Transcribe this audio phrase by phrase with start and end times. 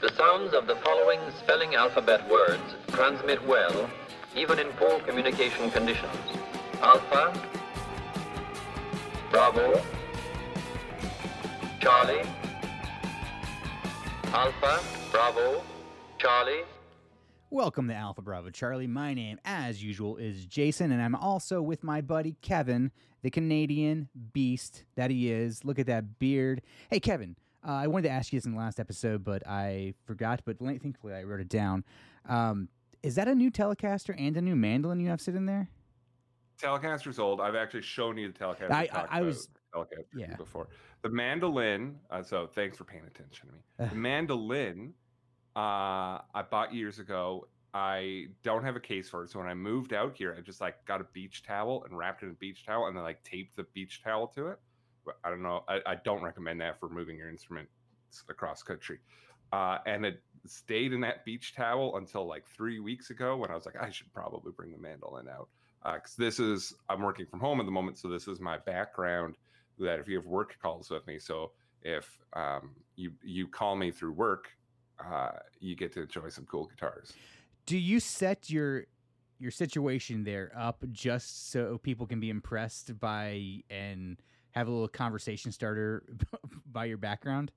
[0.00, 3.90] The sounds of the following spelling alphabet words transmit well,
[4.36, 6.14] even in poor communication conditions.
[6.80, 7.34] Alpha,
[9.32, 9.82] Bravo,
[11.80, 12.22] Charlie,
[14.26, 14.80] Alpha,
[15.10, 15.64] Bravo,
[16.18, 16.62] Charlie.
[17.50, 18.86] Welcome to Alpha Bravo Charlie.
[18.86, 22.92] My name, as usual, is Jason, and I'm also with my buddy Kevin,
[23.22, 25.64] the Canadian beast that he is.
[25.64, 26.62] Look at that beard.
[26.88, 27.34] Hey, Kevin,
[27.68, 30.40] uh, I wanted to ask you this in the last episode, but I forgot.
[30.44, 31.84] But thankfully, I wrote it down.
[32.26, 32.68] Um,
[33.02, 35.68] is that a new Telecaster and a new mandolin you have sitting there?
[36.58, 37.40] Telecaster's old.
[37.40, 38.70] I've actually shown you the Telecaster.
[38.72, 40.34] I- I- I was- Telecaster yeah.
[40.36, 40.68] before.
[41.02, 42.00] The mandolin.
[42.10, 43.90] Uh, so thanks for paying attention to me.
[43.90, 44.94] The mandolin.
[45.54, 47.48] Uh, I bought years ago.
[47.74, 50.60] I don't have a case for it, so when I moved out here, I just
[50.60, 53.22] like got a beach towel and wrapped it in a beach towel, and then like
[53.24, 54.58] taped the beach towel to it.
[55.24, 55.64] I don't know.
[55.68, 57.68] I, I don't recommend that for moving your instrument
[58.28, 58.98] across country.
[59.52, 63.54] Uh, and it stayed in that beach towel until like three weeks ago when I
[63.54, 65.48] was like, I should probably bring the mandolin out
[65.84, 69.36] because this is I'm working from home at the moment, so this is my background.
[69.78, 73.90] That if you have work calls with me, so if um, you you call me
[73.90, 74.48] through work,
[75.04, 77.12] uh, you get to enjoy some cool guitars.
[77.66, 78.86] Do you set your
[79.38, 84.20] your situation there up just so people can be impressed by and
[84.52, 86.04] have a little conversation starter
[86.72, 87.52] by your background?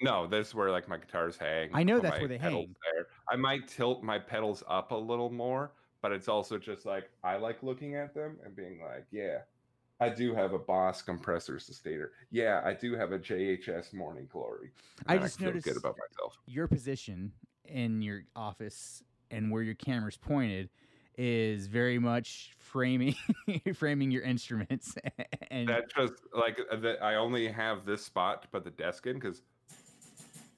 [0.00, 1.70] No, that's where like my guitars hang.
[1.74, 2.74] I know that's where they hang.
[2.94, 3.06] There.
[3.28, 7.36] I might tilt my pedals up a little more, but it's also just like I
[7.36, 9.38] like looking at them and being like, yeah,
[10.00, 12.12] I do have a Boss compressor sustainer.
[12.30, 14.70] Yeah, I do have a JHS Morning Glory.
[15.06, 16.38] I just feel noticed- good about myself.
[16.46, 17.32] Your position
[17.64, 20.70] in your office and where your camera's pointed
[21.18, 23.16] is very much framing
[23.74, 24.94] framing your instruments
[25.50, 29.06] and That's just like uh, the, I only have this spot to put the desk
[29.06, 29.42] in because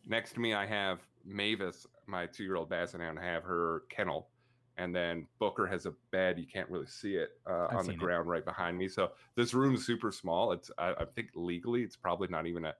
[0.06, 4.28] next to me I have Mavis, my two-year-old basset and I have her kennel,
[4.76, 6.38] and then Booker has a bed.
[6.38, 7.98] You can't really see it uh, on the seen it.
[7.98, 8.88] ground right behind me.
[8.88, 10.52] So this room's super small.
[10.52, 12.74] It's I, I think legally it's probably not even a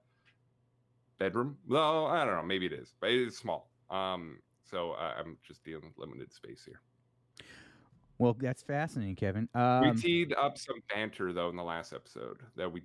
[1.19, 1.57] bedroom.
[1.67, 2.43] No, I don't know.
[2.43, 3.69] Maybe it is, but it is small.
[3.89, 4.39] Um,
[4.69, 6.81] so uh, I'm just dealing with limited space here.
[8.21, 9.49] Well that's fascinating kevin.
[9.53, 12.83] We um, teed up some banter though in the last episode that we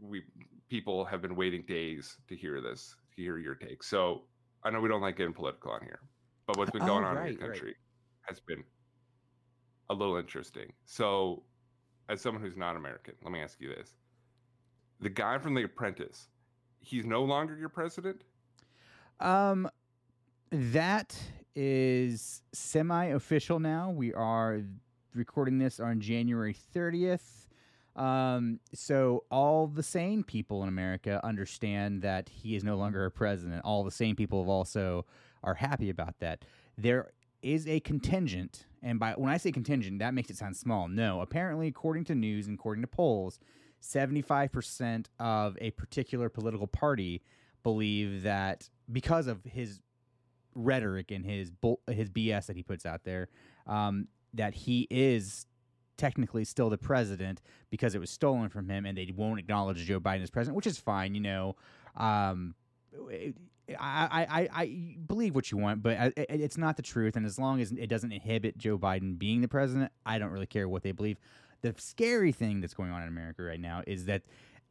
[0.00, 0.24] we
[0.68, 3.82] people have been waiting days to hear this to hear your take.
[3.82, 4.28] So
[4.62, 6.00] i know we don't like getting political on here
[6.46, 7.50] but what's been Oh, going on in right, the right.
[7.52, 7.76] country
[8.22, 8.64] has been
[9.90, 10.72] a little interesting.
[10.84, 11.44] So
[12.08, 13.96] as someone who's not american let me ask you this.
[15.00, 16.28] The guy from the apprentice
[16.80, 18.24] he's no longer your president?
[19.20, 19.70] Um,
[20.50, 21.18] that
[21.54, 23.90] is semi-official now.
[23.90, 24.60] We are
[25.14, 27.48] recording this on January thirtieth.
[27.96, 33.10] Um, so all the sane people in America understand that he is no longer a
[33.10, 33.62] president.
[33.64, 35.06] All the sane people have also
[35.44, 36.44] are happy about that.
[36.76, 40.88] There is a contingent, and by when I say contingent, that makes it sound small.
[40.88, 43.38] No, apparently, according to news and according to polls,
[43.78, 47.22] seventy-five percent of a particular political party
[47.62, 49.80] believe that because of his
[50.54, 53.28] rhetoric and his bull, his BS that he puts out there,
[53.66, 55.46] um, that he is
[55.96, 60.00] technically still the president because it was stolen from him, and they won't acknowledge Joe
[60.00, 61.14] Biden as president, which is fine.
[61.14, 61.56] You know,
[61.96, 62.54] um,
[63.68, 67.16] I, I, I, I believe what you want, but it's not the truth.
[67.16, 70.46] And as long as it doesn't inhibit Joe Biden being the president, I don't really
[70.46, 71.18] care what they believe.
[71.62, 74.22] The scary thing that's going on in America right now is that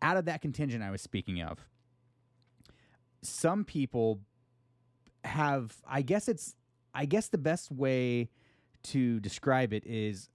[0.01, 1.65] out of that contingent I was speaking of,
[3.21, 4.19] some people
[5.23, 6.55] have I guess it's
[6.93, 8.29] I guess the best way
[8.83, 10.29] to describe it is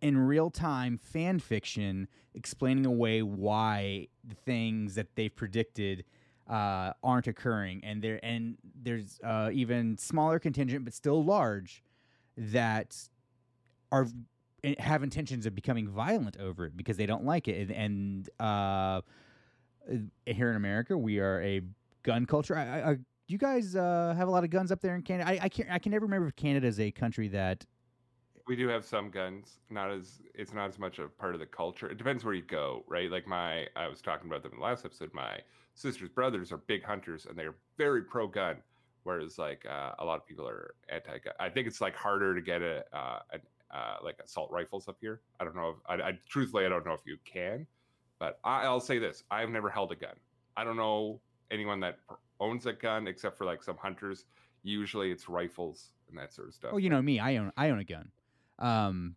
[0.00, 6.04] in real time fan fiction explaining away why the things that they've predicted
[6.48, 11.82] uh, aren't occurring and there and there's uh, even smaller contingent but still large
[12.36, 12.96] that
[13.90, 14.06] are
[14.64, 18.30] eh, have intentions of becoming violent over it because they don't like it and, and
[18.40, 19.00] uh,
[20.26, 21.62] here in America we are a
[22.02, 22.56] gun culture.
[22.56, 22.96] I, I,
[23.32, 25.30] You guys uh, have a lot of guns up there in Canada.
[25.30, 25.70] I, I can't.
[25.70, 27.64] I can never remember if Canada is a country that.
[28.46, 31.46] we do have some guns not as it's not as much a part of the
[31.46, 34.58] culture it depends where you go right like my i was talking about them in
[34.58, 35.38] the last episode my
[35.74, 38.56] sister's brothers are big hunters and they're very pro gun
[39.04, 42.34] whereas like uh, a lot of people are anti gun i think it's like harder
[42.34, 43.40] to get a, uh, an
[43.70, 46.84] uh, like assault rifles up here i don't know if I, I truthfully i don't
[46.84, 47.64] know if you can
[48.18, 50.16] but I, i'll say this i've never held a gun
[50.56, 51.20] i don't know
[51.52, 51.98] anyone that
[52.42, 54.26] owns a gun except for like some hunters
[54.62, 57.18] usually it's rifles and that sort of stuff Oh, you know me.
[57.18, 57.52] I own.
[57.56, 58.10] I own a gun.
[58.58, 59.16] Um,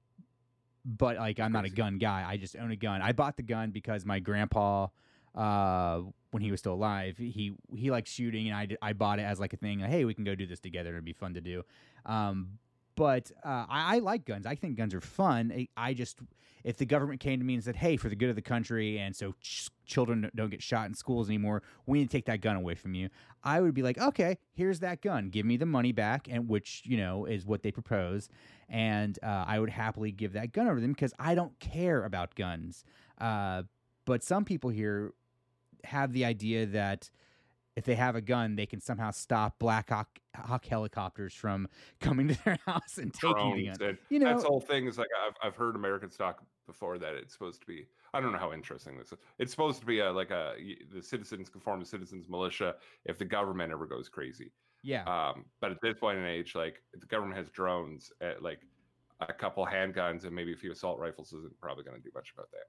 [0.85, 2.23] but like I'm not a gun guy.
[2.27, 3.01] I just own a gun.
[3.01, 4.87] I bought the gun because my grandpa
[5.35, 6.01] uh,
[6.31, 7.17] when he was still alive.
[7.17, 9.79] He he likes shooting, and I I bought it as like a thing.
[9.81, 10.91] Like, hey, we can go do this together.
[10.91, 11.63] It'd be fun to do.
[12.05, 12.59] Um,
[12.95, 14.45] but uh, I, I like guns.
[14.45, 15.51] I think guns are fun.
[15.55, 16.19] I, I just
[16.63, 18.97] if the government came to me and said, "Hey, for the good of the country,
[18.97, 22.41] and so ch- children don't get shot in schools anymore, we need to take that
[22.41, 23.09] gun away from you,"
[23.43, 25.29] I would be like, "Okay, here's that gun.
[25.29, 28.29] Give me the money back," and which you know is what they propose,
[28.67, 32.03] and uh, I would happily give that gun over to them because I don't care
[32.03, 32.83] about guns.
[33.19, 33.63] Uh,
[34.05, 35.13] but some people here
[35.83, 37.09] have the idea that
[37.75, 41.67] if they have a gun, they can somehow stop Black Hawk, Hawk helicopters from
[41.99, 43.97] coming to their house and taking the gun.
[44.09, 47.33] You know, that's whole thing is like I've, I've heard American stock before that it's
[47.33, 49.19] supposed to be I don't know how interesting this is.
[49.39, 50.55] It's supposed to be a like a
[50.93, 52.75] the citizens conform to citizens militia
[53.05, 54.51] if the government ever goes crazy.
[54.83, 58.61] yeah, Um, but at this point in age, like the government has drones, at like
[59.19, 62.33] a couple handguns and maybe a few assault rifles isn't probably going to do much
[62.33, 62.67] about that.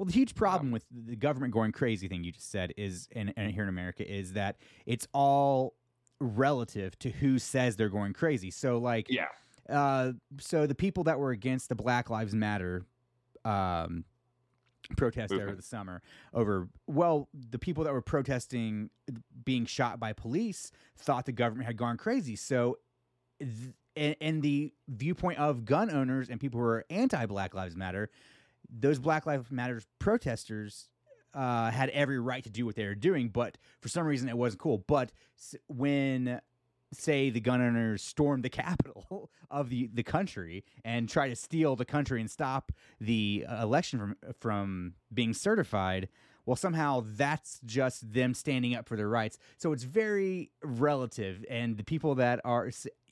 [0.00, 3.34] Well, the huge problem with the government going crazy thing you just said is, and,
[3.36, 4.56] and here in America, is that
[4.86, 5.74] it's all
[6.20, 8.50] relative to who says they're going crazy.
[8.50, 9.26] So, like, Yeah,
[9.68, 12.86] uh, so the people that were against the Black Lives Matter
[13.44, 14.06] um,
[14.96, 16.00] protest over the summer,
[16.32, 18.88] over well, the people that were protesting
[19.44, 22.36] being shot by police thought the government had gone crazy.
[22.36, 22.78] So,
[23.38, 27.76] th- in, in the viewpoint of gun owners and people who are anti Black Lives
[27.76, 28.08] Matter,
[28.72, 30.88] those Black Lives Matters protesters
[31.34, 34.36] uh, had every right to do what they were doing, but for some reason it
[34.36, 34.84] wasn't cool.
[34.86, 35.12] But
[35.68, 36.40] when
[36.92, 41.76] say the gun owners stormed the capital of the, the country and try to steal
[41.76, 46.08] the country and stop the uh, election from from being certified
[46.46, 51.76] well somehow that's just them standing up for their rights so it's very relative and
[51.76, 52.70] the people that are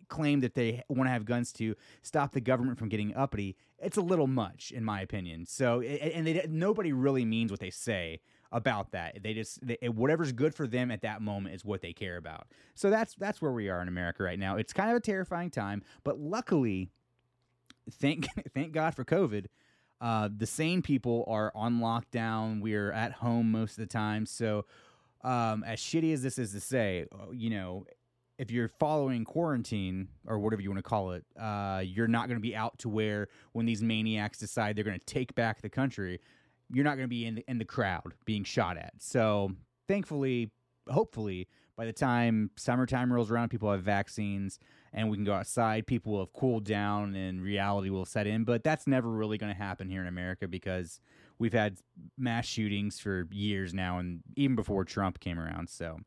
[0.09, 3.97] claim that they want to have guns to stop the government from getting uppity it's
[3.97, 8.21] a little much in my opinion so and they, nobody really means what they say
[8.51, 11.93] about that they just they, whatever's good for them at that moment is what they
[11.93, 14.57] care about so that's that's where we are in America right now.
[14.57, 16.91] It's kind of a terrifying time, but luckily,
[17.91, 19.47] thank thank God for COVID.
[20.01, 22.61] Uh, the sane people are on lockdown.
[22.61, 24.27] We're at home most of the time.
[24.27, 24.65] So,
[25.25, 27.85] um, as shitty as this is to say, uh, you know,
[28.39, 32.37] if you're following quarantine or whatever you want to call it, uh, you're not going
[32.37, 35.69] to be out to where when these maniacs decide they're going to take back the
[35.69, 36.21] country,
[36.73, 38.93] you're not going to be in the, in the crowd being shot at.
[38.99, 39.53] So,
[39.89, 40.53] thankfully,
[40.89, 44.59] hopefully, by the time summertime rolls around, people have vaccines
[44.93, 45.87] and we can go outside.
[45.87, 48.45] People will have cooled down and reality will set in.
[48.45, 51.01] But that's never really going to happen here in America because
[51.39, 51.79] we've had
[52.17, 55.69] mass shootings for years now, and even before Trump came around.
[55.69, 55.99] So,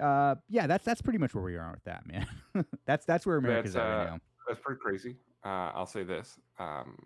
[0.00, 2.26] uh, yeah, that's that's pretty much where we are with that, man.
[2.86, 4.18] that's that's where America's That's, at right uh, now.
[4.48, 5.16] that's pretty crazy.
[5.44, 6.38] Uh, I'll say this.
[6.58, 6.96] Um,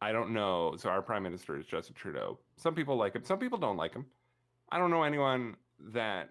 [0.00, 0.74] I don't know.
[0.76, 2.38] So our prime minister is Justin Trudeau.
[2.56, 3.24] Some people like him.
[3.24, 4.06] Some people don't like him.
[4.70, 5.56] I don't know anyone
[5.92, 6.30] that.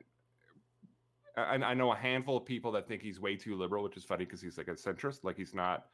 [1.38, 4.04] I, I know a handful of people that think he's way too liberal, which is
[4.04, 5.24] funny because he's like a centrist.
[5.24, 5.86] Like he's not,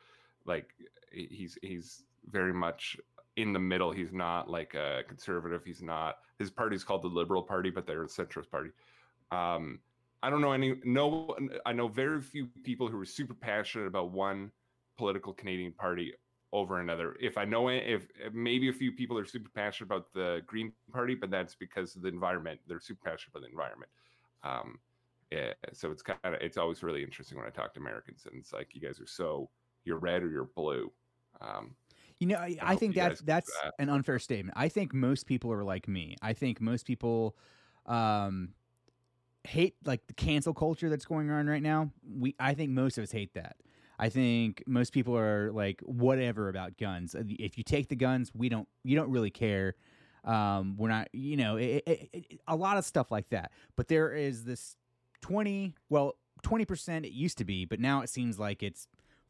[0.46, 0.74] like
[1.12, 2.98] he's he's very much
[3.36, 3.92] in the middle.
[3.92, 5.64] He's not like a conservative.
[5.64, 6.16] He's not.
[6.40, 8.72] His party's called the Liberal Party, but they're a centrist party.
[9.32, 9.80] Um,
[10.24, 10.76] I don't know any.
[10.84, 11.36] No,
[11.66, 14.52] I know very few people who are super passionate about one
[14.98, 16.14] political Canadian party
[16.54, 17.16] over another.
[17.20, 20.42] If I know it, if if maybe a few people are super passionate about the
[20.46, 22.60] Green Party, but that's because of the environment.
[22.68, 23.92] They're super passionate about the environment.
[24.44, 24.80] Um,
[25.32, 28.40] yeah, so it's kind of it's always really interesting when I talk to Americans, and
[28.40, 29.50] it's like you guys are so
[29.84, 30.92] you're red or you're blue.
[31.42, 31.76] Um,
[32.20, 33.74] You know, I, I think that's that's that.
[33.78, 34.58] an unfair statement.
[34.58, 36.16] I think most people are like me.
[36.22, 37.38] I think most people
[37.86, 38.54] um,
[39.48, 41.92] hate like the cancel culture that's going on right now.
[42.08, 43.56] We, I think most of us hate that.
[44.00, 47.16] I think most people are like whatever about guns.
[47.16, 48.68] Uh, If you take the guns, we don't.
[48.84, 49.76] You don't really care.
[50.24, 51.08] Um, we're not.
[51.14, 53.52] You know, it, it, it, a lot of stuff like that.
[53.76, 54.76] But there is this
[55.22, 55.74] twenty.
[55.90, 58.88] Well, twenty percent it used to be, but now it seems like it's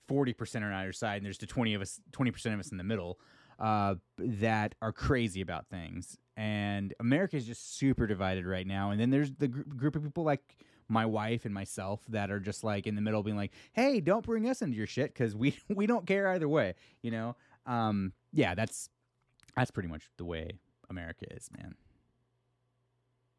[0.08, 2.72] forty percent on either side, and there's the twenty of us, twenty percent of us
[2.72, 3.20] in the middle
[3.60, 6.18] uh, that are crazy about things.
[6.36, 8.92] And America is just super divided right now.
[8.92, 12.40] And then there's the gr- group of people like my wife and myself that are
[12.40, 15.36] just like in the middle, being like, "Hey, don't bring us into your shit because
[15.36, 17.36] we we don't care either way." You know?
[17.66, 18.90] Um, yeah, that's
[19.56, 20.60] that's pretty much the way
[20.90, 21.76] America is, man.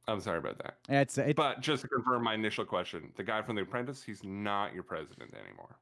[0.08, 0.78] I'm sorry about that.
[0.88, 4.25] It's it, But just to confirm my initial question, the guy from The Apprentice, he's
[4.25, 5.76] not your president anymore.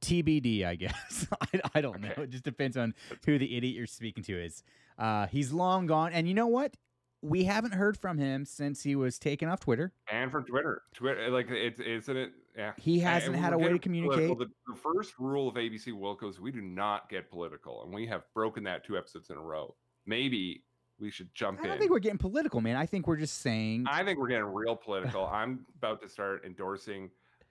[0.00, 1.26] TBD, I guess.
[1.40, 2.12] I, I don't know.
[2.16, 4.62] It just depends on who the idiot you're speaking to is.
[4.98, 6.74] Uh, he's long gone, and you know what?
[7.22, 9.92] We haven't heard from him since he was taken off Twitter.
[10.10, 12.32] And from Twitter, Twitter, like it's isn't it?
[12.56, 14.36] Yeah, He hasn't had a way to communicate.
[14.38, 18.06] The, the first rule of ABC Wilco is we do not get political, and we
[18.06, 19.74] have broken that two episodes in a row.
[20.06, 20.64] Maybe
[20.98, 21.64] we should jump in.
[21.64, 21.80] I don't in.
[21.80, 22.76] think we're getting political, man.
[22.76, 23.86] I think we're just saying.
[23.88, 25.26] I think we're getting real political.
[25.32, 27.10] I'm about to start endorsing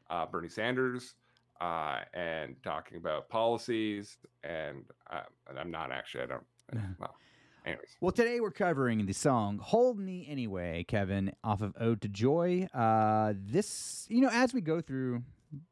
[0.09, 1.15] uh, Bernie Sanders
[1.61, 6.23] uh, and talking about policies, and, uh, and I'm not actually.
[6.23, 6.43] I don't.
[6.99, 7.15] Well,
[7.65, 12.07] anyways, Well, today we're covering the song "Hold Me Anyway," Kevin, off of "Ode to
[12.07, 15.23] Joy." Uh, this, you know, as we go through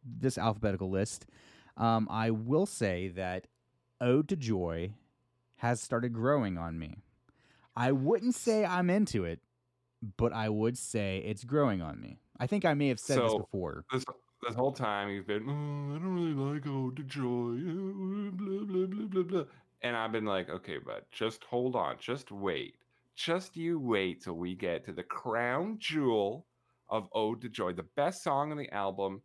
[0.03, 1.27] this alphabetical list,
[1.77, 3.47] um, I will say that
[4.01, 4.93] "Ode to Joy"
[5.57, 7.03] has started growing on me.
[7.75, 9.39] I wouldn't say I'm into it,
[10.17, 12.19] but I would say it's growing on me.
[12.39, 13.85] I think I may have said this before.
[13.91, 14.03] this
[14.47, 17.57] this whole time you've been, oh, I don't really like Ode to Joy,
[18.31, 19.43] blah blah blah blah blah,
[19.81, 22.75] and I've been like, okay, but just hold on, just wait,
[23.15, 26.45] just you wait till we get to the crown jewel
[26.89, 29.21] of Ode to Joy, the best song on the album,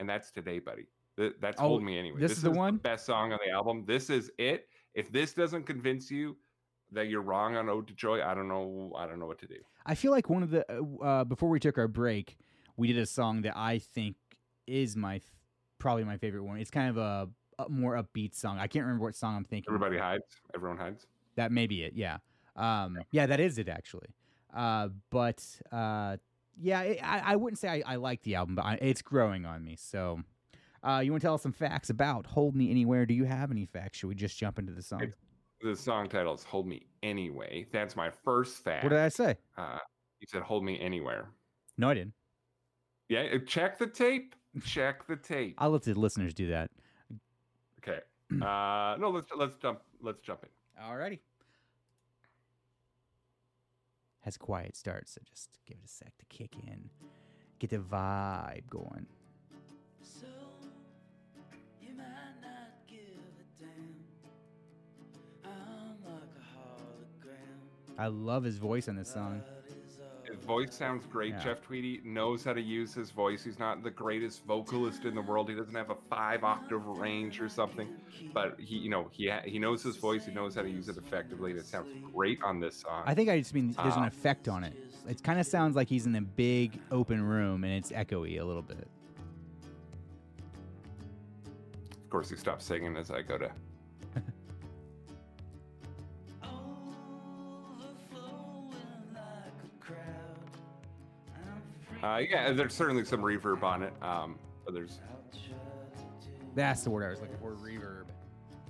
[0.00, 0.86] and that's today, buddy.
[1.18, 2.20] Th- That's Oh, Hold Me Anyway.
[2.20, 2.76] this is the one?
[2.76, 3.84] best song on the album.
[3.86, 4.68] This is it.
[4.94, 6.36] If this doesn't convince you
[6.92, 8.92] that you're wrong on Ode to Joy, I don't know.
[8.96, 9.56] I don't know what to do.
[9.84, 12.36] I feel like one of the uh, uh, before we took our break,
[12.76, 14.14] we did a song that I think
[14.68, 15.22] is my f-
[15.78, 16.58] probably my favorite one.
[16.58, 17.28] It's kind of a,
[17.62, 18.58] a more upbeat song.
[18.58, 19.72] I can't remember what song I'm thinking.
[19.72, 20.24] Everybody hides.
[20.54, 21.06] Everyone hides.
[21.36, 21.94] That may be it.
[21.94, 22.18] Yeah.
[22.56, 24.08] Um, yeah, that is it actually.
[24.54, 26.16] Uh, but uh,
[26.60, 29.46] yeah, it, I, I wouldn't say I, I like the album, but I, it's growing
[29.46, 29.76] on me.
[29.76, 30.20] So,
[30.82, 33.06] uh, you want to tell us some facts about "Hold Me Anywhere"?
[33.06, 33.98] Do you have any facts?
[33.98, 35.02] Should we just jump into the song?
[35.02, 35.16] It's-
[35.60, 38.84] The song title is "Hold Me Anyway." That's my first fact.
[38.84, 39.36] What did I say?
[39.56, 39.78] Uh,
[40.20, 41.30] you said "Hold Me Anywhere."
[41.76, 42.14] No, I didn't.
[43.08, 44.34] Yeah, check the tape.
[44.64, 45.54] Check the tape.
[45.58, 46.70] I'll let the listeners do that.
[47.82, 48.00] Okay.
[48.30, 49.80] Uh, no, let's let's jump.
[50.02, 50.84] Let's jump in.
[50.84, 51.20] Alrighty.
[54.20, 56.90] Has a quiet start, so just give it a sec to kick in.
[57.58, 59.06] Get the vibe going.
[60.02, 60.26] So
[61.80, 62.04] you might
[62.42, 62.98] not give
[63.40, 63.94] a damn.
[65.44, 67.98] I'm like a hologram.
[67.98, 69.42] I love his voice on this song.
[70.46, 71.34] Voice sounds great.
[71.34, 71.44] Yeah.
[71.44, 73.44] Jeff Tweedy knows how to use his voice.
[73.44, 75.48] He's not the greatest vocalist in the world.
[75.48, 77.88] He doesn't have a five octave range or something,
[78.32, 80.26] but he, you know, he ha- he knows his voice.
[80.26, 83.04] He knows how to use it effectively, and it sounds great on this song.
[83.06, 84.76] I think I just mean there's an effect on it.
[85.08, 88.44] It kind of sounds like he's in a big open room and it's echoey a
[88.44, 88.88] little bit.
[92.08, 93.50] of course, he stops singing as I go to.
[102.02, 106.34] Uh, yeah, there's certainly some reverb on it, um, but there's I'll try to do
[106.54, 107.52] That's the word I was looking for.
[107.54, 108.04] Reverb.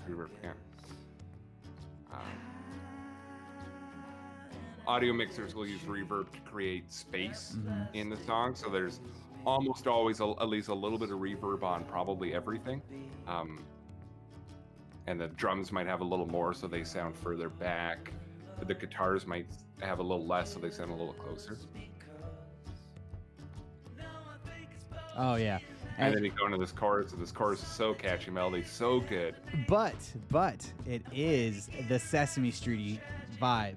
[0.09, 0.29] reverb.
[0.43, 0.53] Yeah.
[2.13, 2.21] Um,
[4.87, 7.89] audio mixers will use reverb to create space Mhm.
[7.95, 9.01] in the song, so there's
[9.45, 12.81] almost always a, at least a little bit of reverb on probably everything.
[13.27, 13.63] Um,
[15.07, 18.11] and the drums might have a little more, so they sound further back.
[18.67, 19.47] The guitars might
[19.81, 21.57] have a little less, so they sound a little closer.
[25.19, 25.59] Oh yeah.
[25.99, 28.63] And And- then you go into this chorus, and this chorus is so catchy, melody,
[28.63, 29.35] so good.
[29.67, 29.97] but
[30.31, 33.01] but it is the Sesame Street
[33.41, 33.75] vibe.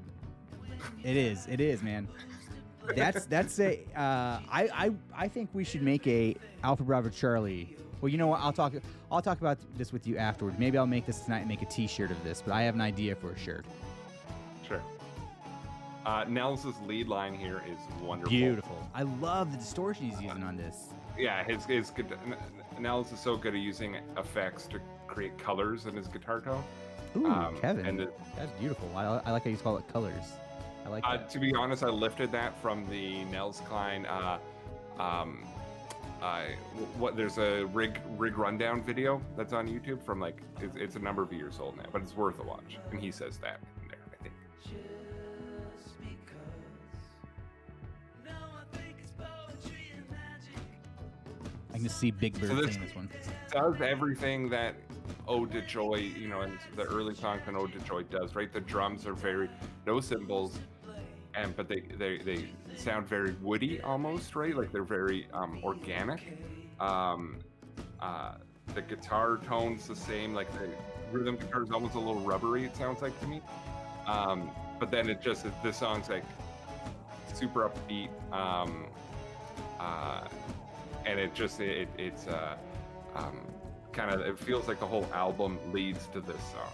[1.03, 1.48] It is.
[1.48, 2.07] It is, man.
[2.95, 3.79] That's that's a.
[3.95, 7.75] Uh, I I I think we should make a Alpha Bravo Charlie.
[8.01, 8.39] Well, you know what?
[8.41, 8.74] I'll talk.
[9.12, 10.57] I'll talk about this with you afterward.
[10.60, 12.41] Maybe I'll make this tonight and make a T-shirt of this.
[12.41, 13.65] But I have an idea for a shirt.
[14.67, 14.81] Sure.
[16.05, 18.31] Uh, Nels' lead line here is wonderful.
[18.31, 18.89] Beautiful.
[18.95, 20.88] I love the distortion he's using on this.
[21.18, 21.91] Yeah, his his.
[22.80, 26.63] Nels is so good at using effects to create colors in his guitar tone.
[27.18, 28.89] Ooh, Um, Kevin, and that's beautiful.
[28.96, 30.34] I, I like how you call it colors.
[30.86, 34.06] I like Uh, to be honest, I lifted that from the Nels Cline.
[34.06, 34.39] Uh,
[35.00, 35.44] um,
[36.22, 36.56] I
[36.98, 41.00] what there's a rig rig rundown video that's on YouTube from like it's, it's a
[41.00, 42.77] number of years old now, but it's worth a watch.
[42.91, 44.34] And he says that in there, I think.
[51.81, 53.09] Can just see Big Bird So this- this one.
[53.51, 54.75] does everything that
[55.27, 58.51] Ode to Joy, you know, and the early songs on Ode to Joy does, right?
[58.51, 59.50] The drums are very
[59.85, 60.59] no cymbals,
[61.33, 64.55] and but they they they sound very woody almost, right?
[64.55, 66.38] Like they're very um, organic.
[66.79, 67.39] Um,
[68.00, 68.35] uh,
[68.75, 70.69] the guitar tone's the same, like the
[71.11, 72.63] rhythm guitar is almost a little rubbery.
[72.63, 73.41] It sounds like to me.
[74.07, 76.23] Um, but then it just this song's like
[77.33, 78.09] super upbeat.
[78.31, 78.85] Um,
[79.79, 80.27] uh,
[81.05, 82.55] and it just it, it's uh,
[83.15, 83.41] um,
[83.91, 86.72] kind of it feels like the whole album leads to this song.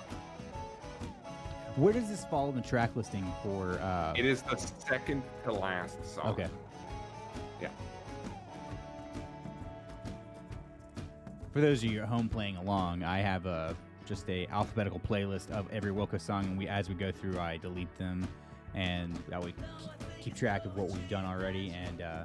[1.75, 3.73] Where does this fall in the track listing for?
[3.73, 6.27] Uh, It is the second to last song.
[6.27, 6.47] Okay.
[7.61, 7.69] Yeah.
[11.53, 15.51] For those of you at home playing along, I have a just a alphabetical playlist
[15.51, 18.27] of every Wilco song, and we as we go through, I delete them
[18.73, 21.71] and that way keep, keep track of what we've done already.
[21.71, 22.23] And uh,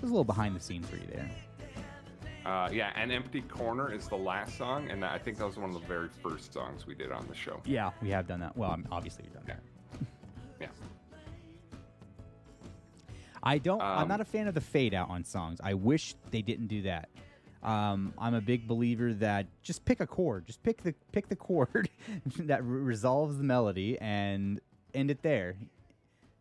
[0.00, 1.30] there's a little behind the scenes for you there.
[2.44, 5.68] Uh, yeah, and Empty Corner is the last song, and I think that was one
[5.74, 7.60] of the very first songs we did on the show.
[7.64, 8.56] Yeah, we have done that.
[8.56, 9.62] Well, I mean, obviously we've done that.
[10.60, 10.68] Yeah.
[13.42, 13.80] I don't.
[13.80, 15.60] I'm Um, not a fan of the fade out on songs.
[15.62, 17.08] I wish they didn't do that.
[17.64, 21.36] Um, I'm a big believer that just pick a chord, just pick the pick the
[21.48, 21.90] chord
[22.38, 24.60] that re- resolves the melody and
[24.94, 25.56] end it there.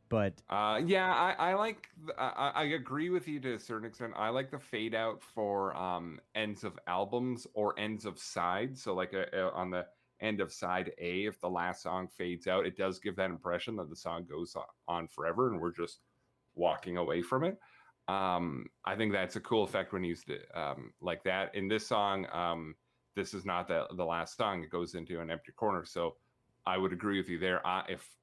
[0.10, 1.90] But Uh, yeah, I, I like.
[2.18, 4.14] I, I agree with you to a certain extent.
[4.16, 8.84] I like the fade out for um, ends of albums or ends of sides.
[8.84, 9.88] So, like a, a- on the
[10.20, 13.76] end of side A, if the last song fades out, it does give that impression
[13.78, 14.56] that the song goes
[14.88, 16.02] on forever, and we're just
[16.54, 17.60] walking away from it.
[18.08, 21.56] Um, I think that's a cool effect when used um, like that.
[21.56, 22.76] In this song, um,
[23.16, 25.86] this is not the the last song; it goes into an empty corner.
[25.86, 26.18] So,
[26.68, 27.66] I would agree with you there.
[27.66, 28.16] I, if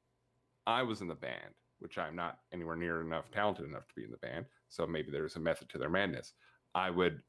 [0.67, 4.05] I was in the band, which I'm not anywhere near enough talented enough to be
[4.05, 6.33] in the band, so maybe there's a method to their madness.
[6.75, 7.21] I would,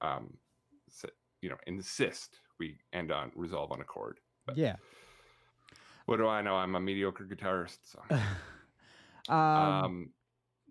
[0.00, 0.34] um,
[1.40, 4.20] you know, insist we end on resolve on a chord.
[4.46, 4.76] But yeah.
[6.06, 6.54] what do I know?
[6.54, 7.78] I'm a mediocre guitarist.
[7.84, 8.00] So.
[9.32, 10.10] um, Um,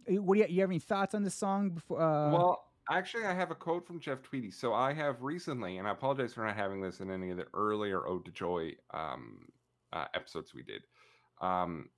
[0.07, 2.01] what do you, you have any thoughts on the song before?
[2.01, 4.51] Uh, well, actually, I have a quote from Jeff Tweedy.
[4.51, 7.45] So I have recently, and I apologize for not having this in any of the
[7.53, 9.48] earlier Ode to Joy um,
[9.93, 10.83] uh, episodes we did.
[11.41, 11.89] Um,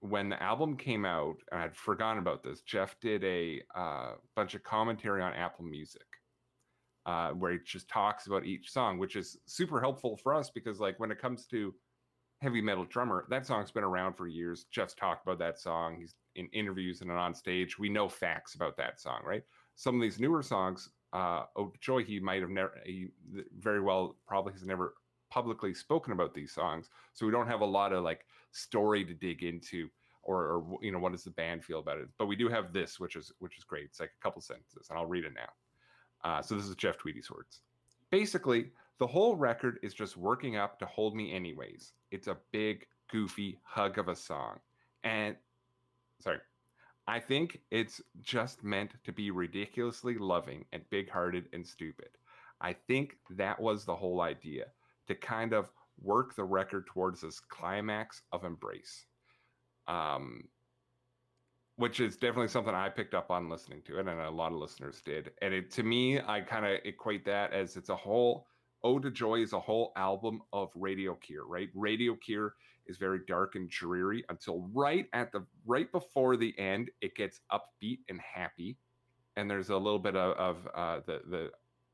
[0.00, 4.54] when the album came out, and I'd forgotten about this, Jeff did a uh, bunch
[4.54, 6.02] of commentary on Apple Music.
[7.06, 10.80] Uh, where he just talks about each song, which is super helpful for us because,
[10.80, 11.74] like, when it comes to
[12.42, 14.66] heavy metal drummer, that song's been around for years.
[14.70, 15.96] Jeff's talked about that song.
[15.98, 17.78] He's in interviews and on stage.
[17.78, 19.42] We know facts about that song, right?
[19.76, 23.08] Some of these newer songs, uh, oh joy, he might have never, he
[23.58, 24.94] very well probably has never
[25.30, 29.14] publicly spoken about these songs, so we don't have a lot of like story to
[29.14, 29.88] dig into,
[30.22, 32.08] or, or you know, what does the band feel about it?
[32.18, 33.84] But we do have this, which is which is great.
[33.84, 35.50] It's like a couple sentences, and I'll read it now.
[36.22, 37.60] Uh, so this is Jeff Tweedy's words.
[38.10, 38.66] Basically,
[38.98, 41.94] the whole record is just working up to hold me anyways.
[42.10, 44.58] It's a big, goofy hug of a song.
[45.04, 45.36] And
[46.18, 46.40] sorry,
[47.06, 52.10] I think it's just meant to be ridiculously loving and big hearted and stupid.
[52.60, 54.66] I think that was the whole idea
[55.08, 59.06] to kind of work the record towards this climax of embrace.
[59.88, 60.44] Um,
[61.80, 64.58] which is definitely something I picked up on listening to it, and a lot of
[64.58, 65.30] listeners did.
[65.40, 68.46] And it, to me, I kind of equate that as it's a whole.
[68.84, 71.70] Ode to Joy is a whole album of Radio Cure, right?
[71.74, 72.54] Radio Cure
[72.86, 77.40] is very dark and dreary until right at the right before the end, it gets
[77.50, 78.76] upbeat and happy,
[79.36, 81.50] and there's a little bit of, of uh, the the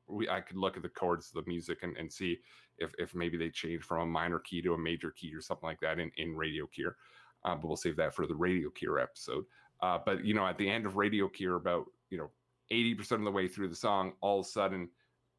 [0.09, 2.39] we I could look at the chords of the music and, and see
[2.79, 5.67] if if maybe they change from a minor key to a major key or something
[5.67, 6.97] like that in in Radio Cure.
[7.45, 9.45] Uh, but we'll save that for the Radio Cure episode.
[9.81, 12.31] Uh, but you know, at the end of Radio Cure, about you know,
[12.71, 14.89] eighty percent of the way through the song, all of a sudden,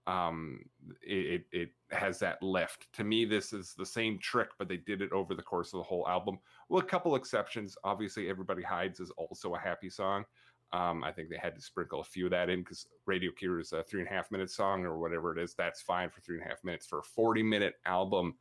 [0.06, 0.60] um,
[1.02, 1.60] it, it
[1.92, 2.92] it has that lift.
[2.94, 5.80] To me, this is the same trick, but they did it over the course of
[5.80, 6.40] the whole album.
[6.70, 7.76] Well, a couple exceptions.
[7.84, 10.26] Obviously, Everybody Hides is also a happy song.
[10.74, 13.60] Um, I think they had to sprinkle a few of that in because Radio Cure
[13.60, 15.54] is a three and a half minute song or whatever it is.
[15.54, 16.86] That's fine for three and a half minutes.
[16.86, 18.36] For a 40 minute album,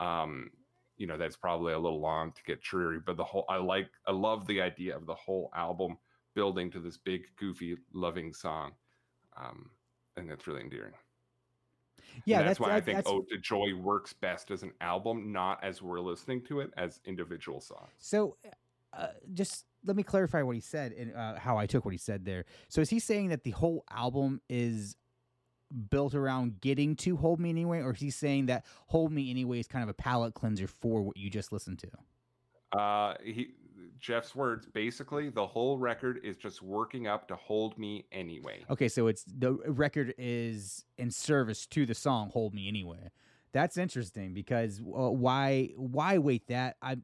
[0.00, 0.50] um,
[0.96, 2.98] you know, that's probably a little long to get dreary.
[3.04, 5.98] But the whole, I like, I love the idea of the whole album
[6.34, 8.72] building to this big, goofy, loving song.
[9.36, 9.70] Um,
[10.16, 10.94] and that's really endearing.
[12.24, 14.72] Yeah, that's, that's, why I that- think that's Ode to Joy works best as an
[14.80, 17.90] album, not as we're listening to it as individual songs.
[17.98, 18.36] So,
[18.92, 21.98] uh, just let me clarify what he said and uh, how I took what he
[21.98, 22.44] said there.
[22.68, 24.96] So, is he saying that the whole album is
[25.90, 29.60] built around getting to "Hold Me Anyway," or is he saying that "Hold Me Anyway"
[29.60, 32.78] is kind of a palate cleanser for what you just listened to?
[32.78, 33.54] Uh, he
[33.98, 38.64] Jeff's words basically the whole record is just working up to hold me anyway.
[38.70, 43.10] Okay, so it's the record is in service to the song "Hold Me Anyway."
[43.52, 46.98] That's interesting because uh, why why wait that I.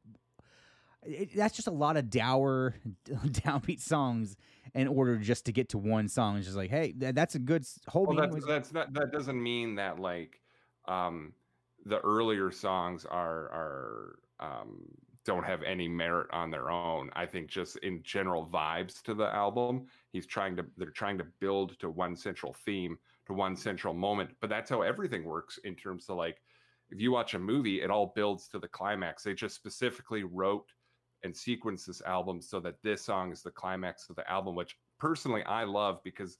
[1.05, 2.75] It, that's just a lot of dour,
[3.07, 4.35] downbeat songs
[4.73, 6.37] in order just to get to one song.
[6.37, 8.05] It's just like, hey, that, that's a good whole.
[8.05, 10.39] Well, that's, that's not that doesn't mean that like
[10.87, 11.33] um
[11.85, 14.81] the earlier songs are are um
[15.25, 17.09] don't have any merit on their own.
[17.15, 21.25] I think just in general vibes to the album, he's trying to they're trying to
[21.39, 24.31] build to one central theme, to one central moment.
[24.41, 26.41] But that's how everything works in terms of like
[26.89, 29.23] if you watch a movie, it all builds to the climax.
[29.23, 30.71] They just specifically wrote
[31.23, 34.75] and sequence this album so that this song is the climax of the album, which
[34.99, 36.37] personally I love because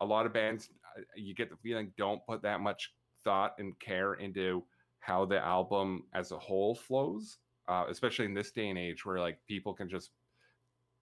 [0.00, 2.92] a lot of bands uh, you get the feeling don't put that much
[3.24, 4.64] thought and care into
[5.00, 7.38] how the album as a whole flows
[7.70, 10.10] uh, especially in this day and age where like people can just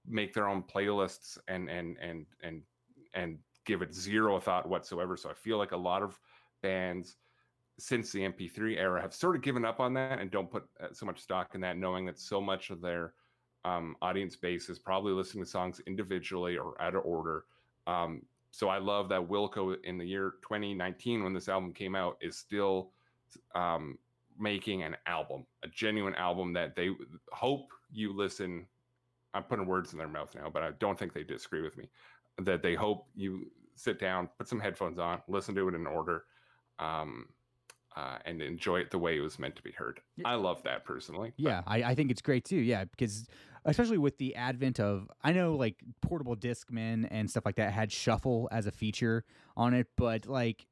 [0.06, 2.62] make their own playlists and and and and
[3.14, 5.16] and give it zero thought whatsoever.
[5.16, 6.18] So I feel like a lot of
[6.62, 7.16] bands
[7.78, 10.88] since the MP3 era have sort of given up on that and don't put uh,
[10.92, 13.14] so much stock in that, knowing that so much of their
[13.64, 17.44] um, audience base is probably listening to songs individually or out of order.
[17.86, 22.16] Um, so I love that Wilco in the year 2019, when this album came out,
[22.20, 22.90] is still
[23.54, 23.98] um,
[24.38, 26.90] making an album, a genuine album that they
[27.32, 28.66] hope you listen.
[29.34, 31.88] I'm putting words in their mouth now, but I don't think they disagree with me.
[32.38, 36.24] That they hope you sit down, put some headphones on, listen to it in order,
[36.78, 37.26] um,
[37.98, 40.00] uh, and enjoy it the way it was meant to be heard.
[40.24, 41.32] I love that personally.
[41.36, 42.56] but- Yeah, I, I think it's great too.
[42.58, 43.26] Yeah, because
[43.64, 47.90] especially with the advent of, I know like portable Discman and stuff like that had
[47.90, 49.24] shuffle as a feature
[49.56, 50.66] on it, but like,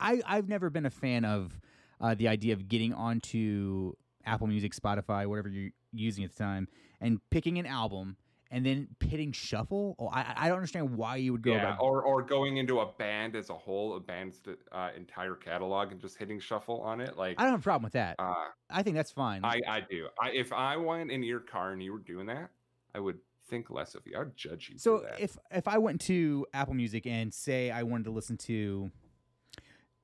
[0.00, 1.60] I I've never been a fan of
[2.00, 3.92] uh, the idea of getting onto
[4.24, 6.68] Apple Music, Spotify, whatever you're using at the time,
[7.00, 8.16] and picking an album
[8.50, 9.94] and then pitting shuffle.
[9.98, 11.80] Oh, I I don't understand why you would go yeah, about.
[11.80, 14.40] or or going into a band as a whole, a band's
[14.72, 17.16] uh, entire catalog, and just hitting shuffle on it.
[17.16, 18.16] Like I don't have a problem with that.
[18.18, 18.34] uh,
[18.68, 19.44] I think that's fine.
[19.44, 20.08] I I do.
[20.20, 22.50] I if I went in your car and you were doing that,
[22.94, 24.18] I would think less of you.
[24.18, 24.78] I'd judge you.
[24.78, 28.90] So if if I went to Apple Music and say I wanted to listen to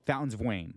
[0.05, 0.75] Fountains of Wayne,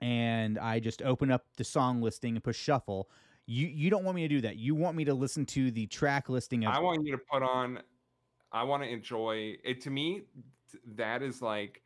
[0.00, 3.10] and I just open up the song listing and push shuffle,
[3.48, 4.56] you you don't want me to do that.
[4.56, 7.42] You want me to listen to the track listing of I want you to put
[7.42, 7.80] on.
[8.52, 9.80] I want to enjoy it.
[9.82, 10.22] To me,
[10.96, 11.80] that is like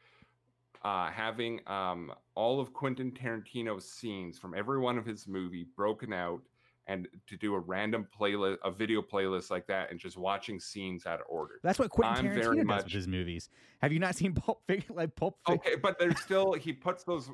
[0.85, 6.13] uh, having um, all of Quentin Tarantino's scenes from every one of his movie broken
[6.13, 6.43] out,
[6.89, 11.07] and to do a random playlist, a video playlist like that, and just watching scenes
[11.07, 11.61] out of order.
[11.63, 13.49] That's what Quentin I'm very Tarantino does much- with his movies.
[13.81, 14.95] Have you not seen Pulp Fiction?
[14.97, 15.61] Like Pulp Fiction?
[15.65, 17.31] Okay, but there's still he puts those.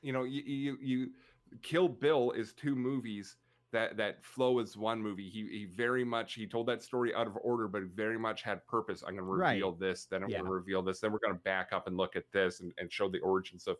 [0.00, 1.10] You know, you you, you
[1.62, 3.34] Kill Bill is two movies
[3.72, 5.28] that that flow as one movie.
[5.28, 8.66] He he very much he told that story out of order, but very much had
[8.66, 9.02] purpose.
[9.02, 9.52] I'm going to Right.
[9.54, 10.38] reveal this, then I'm Yeah.
[10.38, 12.72] going to reveal this, then we're going to back up and look at this and,
[12.78, 13.76] and show the origins of.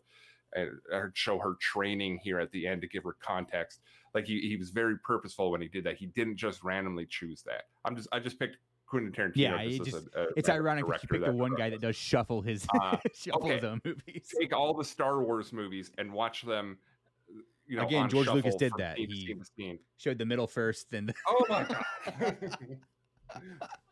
[0.55, 0.71] And
[1.13, 3.81] show her training here at the end to give her context.
[4.15, 5.97] Like he, he was very purposeful when he did that.
[5.97, 7.65] He didn't just randomly choose that.
[7.85, 9.35] I'm just I just picked Quentin Tarantino.
[9.35, 11.81] Yeah, it just- a- a- It's a ironic that you pick the one guy that
[11.81, 13.67] does shuffle his Uh, shuffle his okay.
[13.67, 14.33] own movies.
[14.39, 16.79] take all the Star Wars movies and watch them.
[17.69, 18.97] You know, Again, George Lucas did that.
[18.97, 19.79] Scene He- scene.
[19.97, 22.37] Showed the middle first, then the, Oh my god!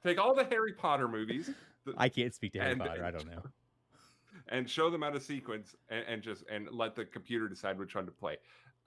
[0.04, 1.52] take all the Harry Potter movies
[1.86, 3.06] the- I can't speak to Harry And- Potter.
[3.06, 3.44] I don't know.
[4.50, 7.94] and show them out of sequence, and, and just and let the computer decide which
[7.96, 8.38] one to play.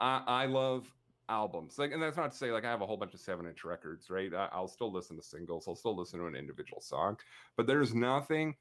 [0.00, 0.92] I, I love
[1.28, 3.62] albums, like, and that's not to say like I have a whole bunch of seven-inch
[3.64, 4.34] records, right?
[4.34, 5.66] I, I'll still listen to singles.
[5.68, 7.16] I'll still listen to an individual song,
[7.56, 8.56] but there's nothing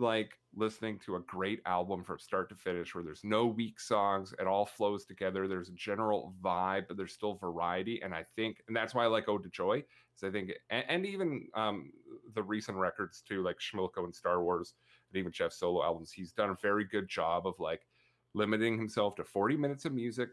[0.00, 4.34] like listening to a great album from start to finish where there's no weak songs
[4.38, 8.62] it all flows together there's a general vibe but there's still variety and i think
[8.66, 11.92] and that's why i like ode to joy is i think and, and even um
[12.34, 14.74] the recent records too like schmilko and star wars
[15.12, 17.86] and even jeff's solo albums he's done a very good job of like
[18.34, 20.30] limiting himself to 40 minutes of music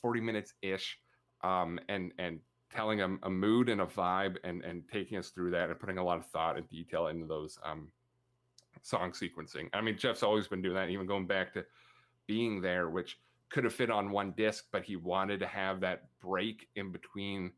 [0.00, 0.98] 40 minutes ish
[1.44, 2.40] um and and
[2.74, 5.98] telling a, a mood and a vibe and and taking us through that and putting
[5.98, 7.88] a lot of thought and detail into those um
[8.82, 9.68] song sequencing.
[9.72, 11.64] I mean, Jeff's always been doing that, even going back to
[12.26, 13.18] being there, which
[13.48, 17.52] could have fit on one disc, but he wanted to have that break in between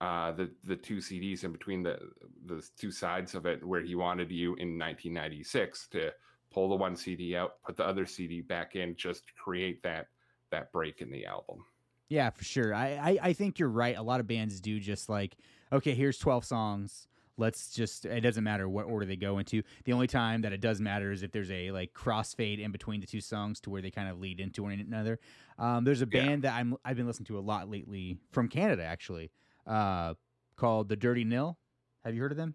[0.00, 1.98] uh, the the two CDs, in between the
[2.46, 6.10] the two sides of it, where he wanted you in 1996 to
[6.50, 10.08] pull the one CD out, put the other CD back in, just to create that
[10.50, 11.64] that break in the album.
[12.08, 12.74] Yeah, for sure.
[12.74, 13.96] I, I, I think you're right.
[13.96, 15.36] A lot of bands do just like,
[15.72, 17.08] okay, here's 12 songs.
[17.38, 19.62] Let's just, it doesn't matter what order they go into.
[19.84, 23.00] The only time that it does matter is if there's a like crossfade in between
[23.00, 25.18] the two songs to where they kind of lead into one another.
[25.58, 26.20] Um, there's a Yeah.
[26.20, 29.30] band that I'm, I've been listening to a lot lately from Canada, actually,
[29.66, 30.14] uh,
[30.56, 31.56] called The Dirty Nil.
[32.04, 32.54] Have you heard of them?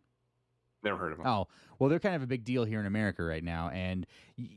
[0.83, 1.25] Never heard of him.
[1.25, 1.47] Oh,
[1.79, 4.05] well, they're kind of a big deal here in America right now, and
[4.37, 4.49] y-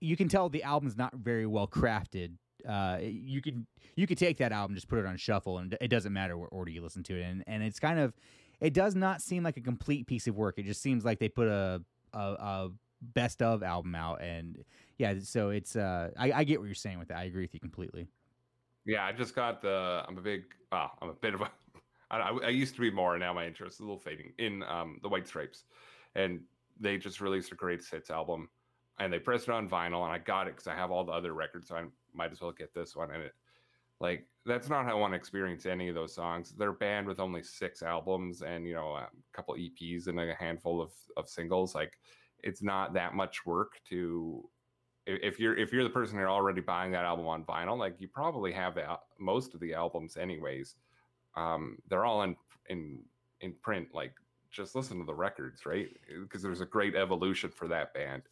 [0.00, 2.34] you can tell the album's not very well crafted.
[2.66, 3.66] Uh, you can
[3.96, 6.48] you could take that album, just put it on shuffle, and it doesn't matter what
[6.52, 8.14] order you listen to it in, and it's kind of
[8.64, 10.58] it does not seem like a complete piece of work.
[10.58, 11.82] It just seems like they put a
[12.14, 12.70] a, a
[13.02, 14.64] best of album out, and
[14.96, 17.18] yeah, so it's uh, I, I get what you're saying with that.
[17.18, 18.08] I agree with you completely.
[18.86, 20.02] Yeah, I just got the.
[20.08, 20.44] I'm a big.
[20.72, 21.50] Well, I'm a bit of a.
[22.10, 24.32] I, I I used to be more, and now my interest is a little fading
[24.38, 25.64] in um the White Stripes,
[26.14, 26.40] and
[26.80, 28.48] they just released a great hits album,
[28.98, 31.12] and they pressed it on vinyl, and I got it because I have all the
[31.12, 33.10] other records, so I might as well get this one.
[33.10, 33.34] And it,
[34.00, 36.54] like, that's not how I want to experience any of those songs.
[36.58, 40.80] They're banned with only six albums, and you know, a couple EPs and a handful
[40.80, 41.74] of of singles.
[41.74, 41.98] Like,
[42.42, 44.48] it's not that much work to
[45.06, 48.08] if you're if you're the person who're already buying that album on vinyl, like you
[48.08, 48.78] probably have
[49.18, 50.76] most of the albums anyways.
[51.36, 52.36] Um, they're all in
[52.68, 53.00] in
[53.40, 54.14] in print, like
[54.50, 55.88] just listen to the records, right?
[56.22, 58.22] Because there's a great evolution for that band,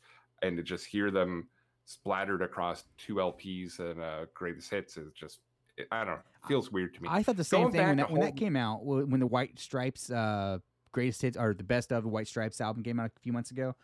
[0.43, 1.49] and to just hear them
[1.85, 5.41] splattered across two LPs and uh, greatest hits is just
[5.91, 7.09] I don't know, feels weird to me.
[7.11, 8.85] I thought the same Going thing when that, when that came out.
[8.85, 10.59] When the White Stripes uh,
[10.93, 13.51] greatest hits or the best of the White Stripes album came out a few months
[13.51, 13.75] ago,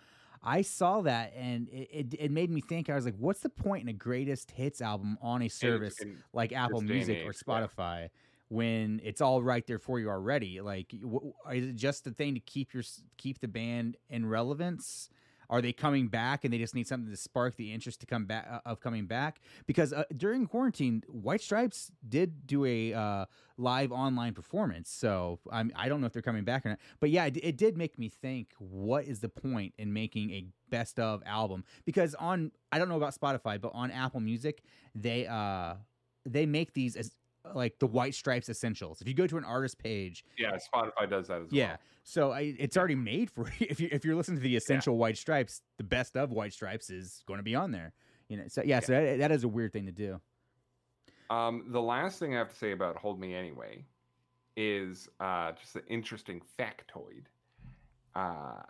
[0.42, 2.90] I saw that and it, it, it made me think.
[2.90, 6.18] I was like, what's the point in a greatest hits album on a service and
[6.32, 7.66] like Apple Music or age, yeah.
[7.66, 8.08] Spotify?
[8.50, 12.32] When it's all right there for you already, like, w- is it just the thing
[12.32, 12.82] to keep your
[13.18, 15.10] keep the band in relevance?
[15.50, 18.26] Are they coming back and they just need something to spark the interest to come
[18.26, 19.40] back uh, of coming back?
[19.66, 23.24] Because uh, during quarantine, White Stripes did do a uh,
[23.56, 26.78] live online performance, so I'm, I don't know if they're coming back or not.
[27.00, 30.46] But yeah, it, it did make me think: what is the point in making a
[30.70, 31.64] best of album?
[31.84, 34.62] Because on I don't know about Spotify, but on Apple Music,
[34.94, 35.74] they uh
[36.26, 37.12] they make these as
[37.54, 39.00] like the White Stripes essentials.
[39.00, 41.62] If you go to an artist page, yeah, Spotify does that as yeah.
[41.62, 41.70] well.
[41.70, 43.66] Yeah, so I, it's already made for you.
[43.70, 46.90] If you if you're listening to the essential White Stripes, the best of White Stripes
[46.90, 47.92] is going to be on there.
[48.28, 48.44] You know.
[48.48, 48.80] So yeah.
[48.80, 50.20] So that, that is a weird thing to do.
[51.30, 53.84] Um, the last thing I have to say about Hold Me Anyway
[54.56, 57.26] is uh, just an interesting factoid.
[58.14, 58.62] Uh,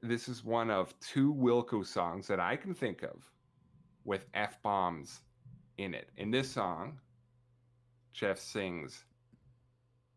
[0.00, 3.28] this is one of two Wilco songs that I can think of
[4.04, 5.20] with F bombs
[5.76, 6.10] in it.
[6.16, 6.98] In this song,
[8.12, 9.04] Jeff sings,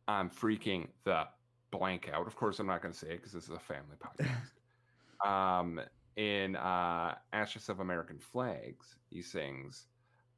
[0.07, 1.25] I'm freaking the
[1.71, 2.27] blank out.
[2.27, 3.95] Of course, I'm not going to say it because this is a family
[5.23, 5.27] podcast.
[5.27, 5.79] um,
[6.15, 9.87] in uh, Ashes of American Flags, he sings,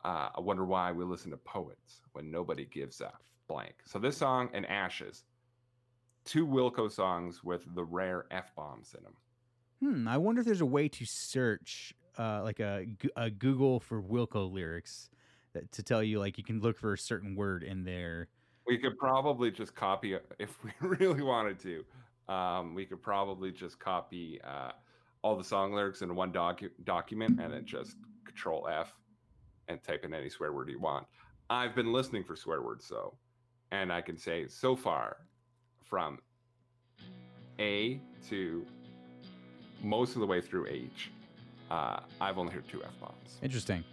[0.05, 3.11] uh, I wonder why we listen to poets when nobody gives a
[3.47, 3.75] blank.
[3.85, 5.23] So this song and Ashes,
[6.25, 9.13] two Wilco songs with the rare f bombs in them.
[9.81, 10.07] Hmm.
[10.07, 12.85] I wonder if there's a way to search uh, like a,
[13.15, 15.09] a Google for Wilco lyrics
[15.71, 18.27] to tell you like you can look for a certain word in there.
[18.65, 22.33] We could probably just copy if we really wanted to.
[22.33, 24.71] Um, we could probably just copy uh,
[25.21, 28.93] all the song lyrics in one docu- document and then just Control F
[29.67, 31.05] and type in any swear word you want.
[31.49, 33.13] I've been listening for swear words, so,
[33.71, 35.17] and I can say so far
[35.83, 36.19] from
[37.59, 38.65] A to
[39.83, 41.11] most of the way through H,
[41.69, 43.39] uh, I've only heard two F bombs.
[43.41, 43.83] Interesting.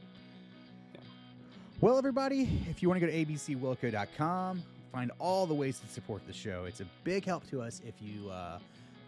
[1.82, 4.62] Well, everybody, if you want to go to abcwilco.com,
[4.92, 6.66] find all the ways to support the show.
[6.66, 8.58] It's a big help to us if you uh,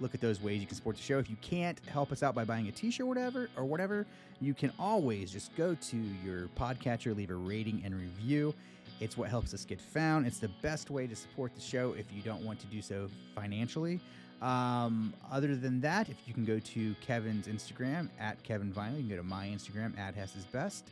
[0.00, 1.18] look at those ways you can support the show.
[1.18, 4.06] If you can't help us out by buying a t-shirt or whatever, or whatever,
[4.40, 8.54] you can always just go to your podcatcher, leave a rating and review.
[9.00, 10.26] It's what helps us get found.
[10.26, 13.10] It's the best way to support the show if you don't want to do so
[13.34, 14.00] financially.
[14.40, 19.08] Um, other than that, if you can go to Kevin's Instagram at Kevin you can
[19.10, 20.86] go to my Instagram at Hess's Best.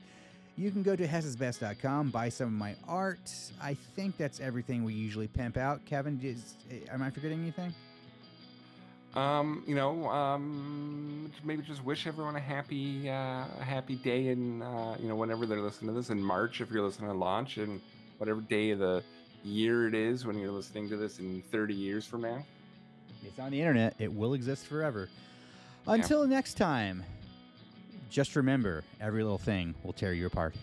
[0.61, 3.33] You can go to hessesbest.com, buy some of my art.
[3.62, 5.83] I think that's everything we usually pimp out.
[5.87, 6.53] Kevin, is,
[6.90, 7.75] am I forgetting anything?
[9.14, 14.62] Um, you know, um, maybe just wish everyone a happy, uh, a happy day, and
[14.62, 17.57] uh, you know, whenever they're listening to this in March, if you're listening to launch,
[17.57, 17.81] and
[18.18, 19.03] whatever day of the
[19.42, 22.44] year it is when you're listening to this in 30 years from now.
[23.25, 23.94] It's on the internet.
[23.99, 25.09] It will exist forever.
[25.87, 27.03] Until next time,
[28.11, 30.55] just remember every little thing will tear you apart.